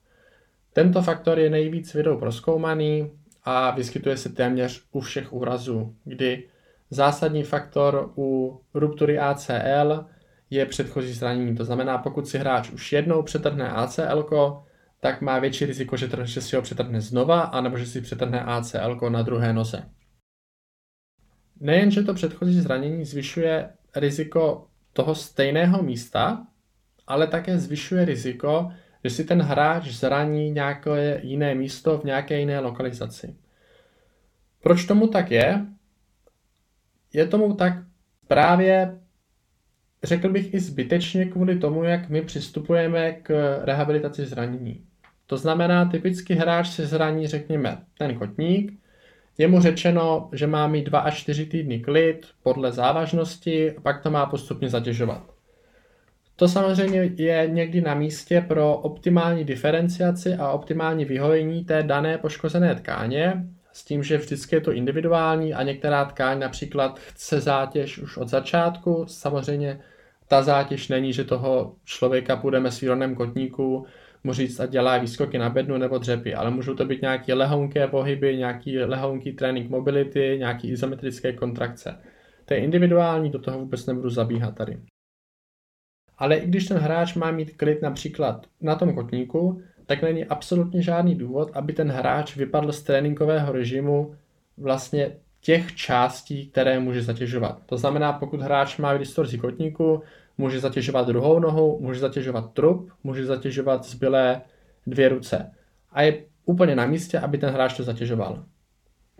Tento 0.73 1.03
faktor 1.03 1.39
je 1.39 1.51
nejvíc 1.51 1.95
vědou 1.95 2.19
proskoumaný 2.19 3.11
a 3.45 3.71
vyskytuje 3.71 4.17
se 4.17 4.29
téměř 4.29 4.83
u 4.93 5.01
všech 5.01 5.33
úrazů, 5.33 5.95
kdy 6.05 6.49
zásadní 6.91 7.43
faktor 7.43 8.13
u 8.17 8.61
ruptury 8.75 9.19
ACL 9.19 10.05
je 10.51 10.67
předchozí 10.67 11.13
zranění. 11.13 11.57
To 11.57 11.65
znamená, 11.65 11.99
pokud 11.99 12.29
si 12.29 12.39
hráč 12.39 12.71
už 12.71 12.93
jednou 12.93 13.23
přetrhne 13.23 13.71
ACL, 13.71 14.27
tak 15.01 15.21
má 15.21 15.39
větší 15.39 15.67
riziko, 15.67 15.97
že, 15.97 16.09
že 16.25 16.41
si 16.41 16.57
ho 16.57 16.63
přetrhne 16.63 17.01
znova, 17.01 17.41
anebo 17.41 17.79
že 17.79 17.87
si 17.87 18.01
přetrhne 18.01 18.41
ACL 18.41 18.99
na 19.09 19.23
druhé 19.23 19.53
noze. 19.53 19.83
Nejen, 21.61 21.91
že 21.91 22.03
to 22.03 22.15
předchozí 22.15 22.61
zranění 22.61 23.05
zvyšuje 23.05 23.71
riziko 23.97 24.67
toho 24.93 25.15
stejného 25.15 25.83
místa, 25.83 26.47
ale 27.07 27.27
také 27.27 27.59
zvyšuje 27.59 28.05
riziko, 28.05 28.73
že 29.05 29.11
si 29.11 29.25
ten 29.25 29.43
hráč 29.43 29.89
zraní 29.89 30.51
nějaké 30.51 31.21
jiné 31.23 31.55
místo 31.55 31.99
v 31.99 32.05
nějaké 32.05 32.41
jiné 32.41 32.61
lokalizaci. 32.61 33.37
Proč 34.63 34.85
tomu 34.85 35.07
tak 35.07 35.31
je? 35.31 35.67
Je 37.13 37.27
tomu 37.27 37.55
tak 37.55 37.73
právě, 38.29 38.99
řekl 40.03 40.29
bych 40.29 40.55
i 40.55 40.61
zbytečně 40.61 41.25
kvůli 41.25 41.59
tomu, 41.59 41.85
jak 41.85 42.09
my 42.09 42.23
přistupujeme 42.23 43.13
k 43.13 43.59
rehabilitaci 43.65 44.27
zranění. 44.27 44.85
To 45.27 45.37
znamená, 45.37 45.85
typický 45.85 46.35
hráč 46.35 46.69
se 46.69 46.87
zraní, 46.87 47.27
řekněme, 47.27 47.79
ten 47.99 48.15
kotník, 48.15 48.73
je 49.39 49.49
mu 49.49 49.61
řečeno, 49.61 50.31
že 50.33 50.47
má 50.47 50.67
mít 50.67 50.87
2 50.87 50.99
až 50.99 51.19
4 51.19 51.47
týdny 51.47 51.81
klid 51.81 52.27
podle 52.43 52.73
závažnosti 52.73 53.77
a 53.77 53.81
pak 53.81 54.03
to 54.03 54.11
má 54.11 54.27
postupně 54.27 54.69
zatěžovat. 54.69 55.35
To 56.37 56.49
samozřejmě 56.49 57.11
je 57.17 57.49
někdy 57.53 57.81
na 57.81 57.95
místě 57.95 58.41
pro 58.41 58.77
optimální 58.77 59.45
diferenciaci 59.45 60.35
a 60.35 60.51
optimální 60.51 61.05
vyhojení 61.05 61.65
té 61.65 61.83
dané 61.83 62.19
poškozené 62.19 62.75
tkáně, 62.75 63.45
s 63.79 63.85
tím, 63.85 64.03
že 64.03 64.17
vždycky 64.17 64.57
je 64.57 64.61
to 64.61 64.73
individuální 64.73 65.55
a 65.55 65.63
některá 65.63 66.05
tkáň 66.05 66.39
například 66.39 66.99
chce 66.99 67.41
zátěž 67.41 67.99
už 67.99 68.17
od 68.17 68.29
začátku. 68.29 69.05
Samozřejmě 69.09 69.81
ta 70.29 70.43
zátěž 70.43 70.89
není, 70.89 71.13
že 71.13 71.25
toho 71.25 71.75
člověka 71.85 72.37
půjdeme 72.37 72.71
s 72.71 72.81
výronem 72.81 73.15
kotníku 73.15 73.87
mu 74.25 74.33
říct, 74.33 74.61
a 74.61 74.67
dělá 74.67 74.99
výskoky 74.99 75.39
na 75.39 75.51
bednu 75.51 75.79
nebo 75.79 75.99
dřepy, 75.99 76.35
ale 76.35 76.51
můžou 76.51 76.75
to 76.75 76.85
být 76.85 77.03
nějaké 77.03 77.35
lehonké 77.35 77.87
pohyby, 77.87 78.37
nějaký 78.37 78.79
lehonký 78.79 79.33
trénink 79.33 79.71
mobility, 79.71 80.37
nějaký 80.39 80.71
izometrické 80.71 81.33
kontrakce. 81.33 82.01
To 82.45 82.55
je 82.55 82.61
individuální, 82.61 83.31
do 83.31 83.39
toho 83.39 83.59
vůbec 83.59 83.87
nebudu 83.87 84.11
zabíhat 84.11 84.55
tady. 84.55 84.79
Ale 86.19 86.37
i 86.37 86.47
když 86.47 86.67
ten 86.67 86.79
hráč 86.79 87.15
má 87.15 87.31
mít 87.31 87.57
klid 87.57 87.83
například 87.83 88.47
na 88.61 88.75
tom 88.75 88.95
kotníku, 88.95 89.63
tak 89.89 90.03
není 90.03 90.25
absolutně 90.25 90.83
žádný 90.83 91.15
důvod, 91.15 91.51
aby 91.55 91.73
ten 91.73 91.91
hráč 91.91 92.37
vypadl 92.37 92.73
z 92.73 92.83
tréninkového 92.83 93.53
režimu 93.53 94.15
vlastně 94.57 95.13
těch 95.41 95.75
částí, 95.75 96.47
které 96.47 96.81
může 96.81 97.03
zatěžovat. 97.03 97.63
To 97.67 97.77
znamená, 97.77 98.13
pokud 98.13 98.41
hráč 98.41 98.79
má 98.79 98.97
distorzi 98.97 99.39
kotníku, 99.39 100.03
může 100.39 100.61
zatěžovat 100.61 101.07
druhou 101.07 101.39
nohu, 101.39 101.79
může 101.81 102.01
zatěžovat 102.01 102.53
trup, 102.53 102.91
může 103.05 103.27
zatěžovat 103.27 103.85
zbylé 103.85 104.41
dvě 104.87 105.09
ruce. 105.09 105.51
A 105.93 106.03
je 106.03 106.25
úplně 106.45 106.77
na 106.77 106.87
místě, 106.87 107.19
aby 107.19 107.39
ten 107.39 107.51
hráč 107.51 107.77
to 107.77 107.83
zatěžoval. 107.83 108.45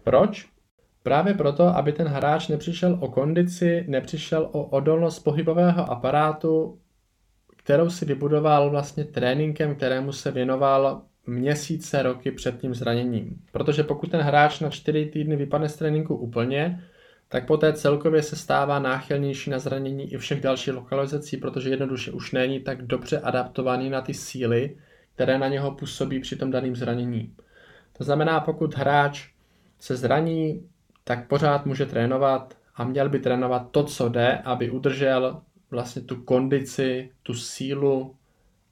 Proč? 0.05 0.49
Právě 1.03 1.35
proto, 1.35 1.65
aby 1.65 1.93
ten 1.93 2.07
hráč 2.07 2.49
nepřišel 2.49 2.99
o 3.01 3.09
kondici, 3.09 3.85
nepřišel 3.89 4.49
o 4.53 4.65
odolnost 4.65 5.19
pohybového 5.19 5.91
aparátu, 5.91 6.79
kterou 7.69 7.91
si 7.91 8.05
vybudoval 8.05 8.71
vlastně 8.71 9.05
tréninkem, 9.05 9.75
kterému 9.75 10.13
se 10.13 10.31
věnoval 10.31 11.03
měsíce, 11.27 12.03
roky 12.03 12.31
před 12.31 12.61
tím 12.61 12.75
zraněním. 12.75 13.43
Protože 13.53 13.83
pokud 13.83 14.11
ten 14.11 14.21
hráč 14.21 14.61
na 14.61 14.71
4 14.71 15.07
týdny 15.07 15.37
vypadne 15.37 15.69
z 15.69 15.77
tréninku 15.77 16.15
úplně, 16.17 16.85
tak 17.29 17.47
poté 17.47 17.73
celkově 17.73 18.23
se 18.23 18.37
stává 18.37 18.79
náchylnější 18.79 19.51
na 19.51 19.59
zranění 19.59 20.13
i 20.13 20.17
všech 20.19 20.41
dalších 20.41 20.75
lokalizací, 20.75 21.37
protože 21.37 21.71
jednoduše 21.71 22.13
už 22.13 22.33
není 22.33 22.61
tak 22.61 22.83
dobře 22.83 23.21
adaptovaný 23.21 23.91
na 23.91 24.01
ty 24.01 24.15
síly, 24.15 24.77
které 25.15 25.39
na 25.39 25.49
něho 25.49 25.71
působí 25.71 26.21
při 26.21 26.37
tom 26.37 26.51
daném 26.51 26.77
zranění. 26.77 27.35
To 27.99 28.05
znamená, 28.05 28.41
pokud 28.41 28.75
hráč 28.75 29.29
se 29.79 29.97
zraní, 29.97 30.69
tak 31.05 31.29
pořád 31.29 31.67
může 31.67 31.87
trénovat 31.87 32.57
a 32.77 32.85
měl 32.85 33.09
by 33.09 33.19
trénovat 33.19 33.71
to, 33.71 33.85
co 33.85 34.09
jde, 34.09 34.39
aby 34.45 34.71
udržel 34.71 35.43
vlastně 35.71 36.03
tu 36.03 36.17
kondici, 36.23 37.11
tu 37.23 37.35
sílu 37.35 38.15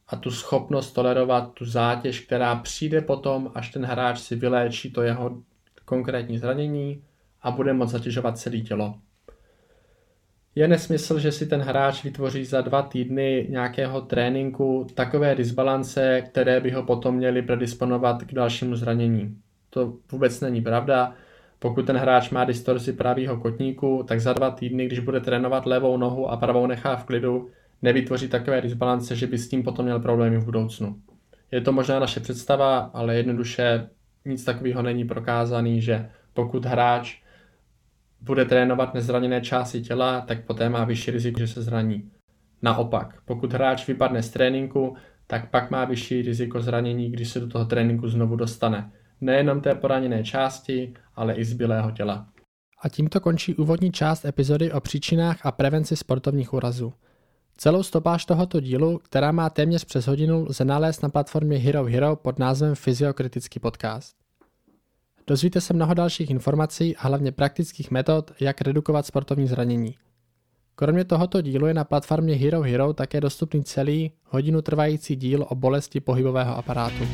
a 0.09 0.17
tu 0.17 0.31
schopnost 0.31 0.93
tolerovat 0.93 1.53
tu 1.55 1.65
zátěž, 1.65 2.21
která 2.21 2.57
přijde 2.57 3.01
potom, 3.01 3.53
až 3.55 3.71
ten 3.71 3.85
hráč 3.85 4.21
si 4.21 4.37
vyléčí 4.37 4.91
to 4.91 5.03
jeho 5.03 5.43
konkrétní 5.85 6.39
zranění 6.39 7.03
a 7.43 7.51
bude 7.51 7.73
moct 7.73 7.91
zatěžovat 7.91 8.39
celé 8.39 8.57
tělo. 8.59 8.95
Je 10.55 10.69
nesmysl, 10.69 11.19
že 11.19 11.33
si 11.33 11.47
ten 11.47 11.61
hráč 11.61 12.05
vytvoří 12.05 12.45
za 12.45 12.61
dva 12.61 12.83
týdny 12.83 13.47
nějakého 13.51 14.01
tréninku 14.01 14.87
takové 14.95 15.35
disbalance, 15.35 16.23
které 16.23 16.61
by 16.61 16.71
ho 16.71 16.83
potom 16.83 17.15
měly 17.15 17.43
predisponovat 17.43 18.23
k 18.23 18.35
dalšímu 18.35 18.77
zranění. 18.77 19.37
To 19.71 19.93
vůbec 20.13 20.41
není 20.41 20.61
pravda. 20.61 21.15
Pokud 21.59 21.87
ten 21.87 21.97
hráč 21.97 22.31
má 22.31 22.45
distorzi 22.45 22.93
pravého 22.93 23.37
kotníku, 23.37 24.05
tak 24.09 24.21
za 24.21 24.33
dva 24.33 24.51
týdny, 24.51 24.87
když 24.87 24.99
bude 24.99 25.21
trénovat 25.21 25.67
levou 25.67 25.97
nohu 25.97 26.31
a 26.31 26.37
pravou 26.37 26.67
nechá 26.67 26.97
v 26.97 27.05
klidu, 27.05 27.49
nevytvoří 27.83 28.29
takové 28.29 28.61
disbalance, 28.61 29.17
že 29.17 29.27
by 29.27 29.39
s 29.39 29.49
tím 29.49 29.63
potom 29.63 29.85
měl 29.85 30.01
problémy 30.01 30.39
v 30.39 30.45
budoucnu. 30.45 30.97
Je 31.51 31.61
to 31.61 31.73
možná 31.73 31.99
naše 31.99 32.21
představa, 32.21 32.79
ale 32.79 33.17
jednoduše 33.17 33.89
nic 34.25 34.45
takového 34.45 34.83
není 34.83 35.05
prokázaný, 35.05 35.81
že 35.81 36.11
pokud 36.35 36.65
hráč 36.65 37.17
bude 38.21 38.45
trénovat 38.45 38.95
nezraněné 38.95 39.41
části 39.41 39.83
těla, 39.83 40.21
tak 40.21 40.45
poté 40.45 40.69
má 40.69 40.85
vyšší 40.85 41.11
riziko, 41.11 41.41
že 41.41 41.47
se 41.47 41.63
zraní. 41.63 42.11
Naopak, 42.63 43.15
pokud 43.25 43.53
hráč 43.53 43.87
vypadne 43.87 44.23
z 44.23 44.31
tréninku, 44.31 44.97
tak 45.27 45.51
pak 45.51 45.71
má 45.71 45.85
vyšší 45.85 46.23
riziko 46.23 46.61
zranění, 46.61 47.11
když 47.11 47.29
se 47.29 47.41
do 47.41 47.47
toho 47.47 47.65
tréninku 47.65 48.09
znovu 48.09 48.37
dostane. 48.37 48.91
Nejenom 49.21 49.61
té 49.61 49.75
poraněné 49.75 50.25
části, 50.25 50.95
ale 51.17 51.35
i 51.35 51.45
zbylého 51.45 51.91
těla. 51.91 52.27
A 52.83 52.89
tímto 52.89 53.21
končí 53.21 53.55
úvodní 53.55 53.93
část 53.93 54.25
epizody 54.25 54.73
o 54.73 54.81
příčinách 54.81 55.47
a 55.47 55.53
prevenci 55.53 55.97
sportovních 55.97 56.53
úrazů. 56.53 56.93
Celou 57.57 57.83
stopáž 57.83 58.25
tohoto 58.25 58.61
dílu, 58.61 58.99
která 58.99 59.33
má 59.33 59.51
téměř 59.51 59.85
přes 59.85 60.07
hodinu, 60.07 60.45
lze 60.49 60.65
nalézt 60.65 61.03
na 61.03 61.09
platformě 61.09 61.59
Hero 61.59 61.85
Hero 61.85 62.17
pod 62.17 62.39
názvem 62.39 62.75
Fyziokritický 62.75 63.61
podcast. 63.61 64.17
Dozvíte 65.27 65.61
se 65.61 65.75
mnoho 65.75 65.95
dalších 65.95 66.31
informací 66.31 66.97
a 66.97 67.09
hlavně 67.09 67.33
praktických 67.33 67.91
metod, 67.91 68.31
jak 68.41 68.61
redukovat 68.61 69.07
sportovní 69.07 69.47
zranění. 69.47 69.95
Kromě 70.75 71.05
tohoto 71.05 71.41
dílu 71.41 71.67
je 71.67 71.75
na 71.75 71.85
platformě 71.85 72.35
Hero 72.35 72.63
Hero 72.63 72.93
také 72.93 73.21
dostupný 73.21 73.65
celý 73.65 74.13
hodinu 74.25 74.63
trvající 74.63 75.17
díl 75.17 75.47
o 75.49 75.55
bolesti 75.55 76.01
pohybového 76.01 76.57
aparátu. 76.57 77.05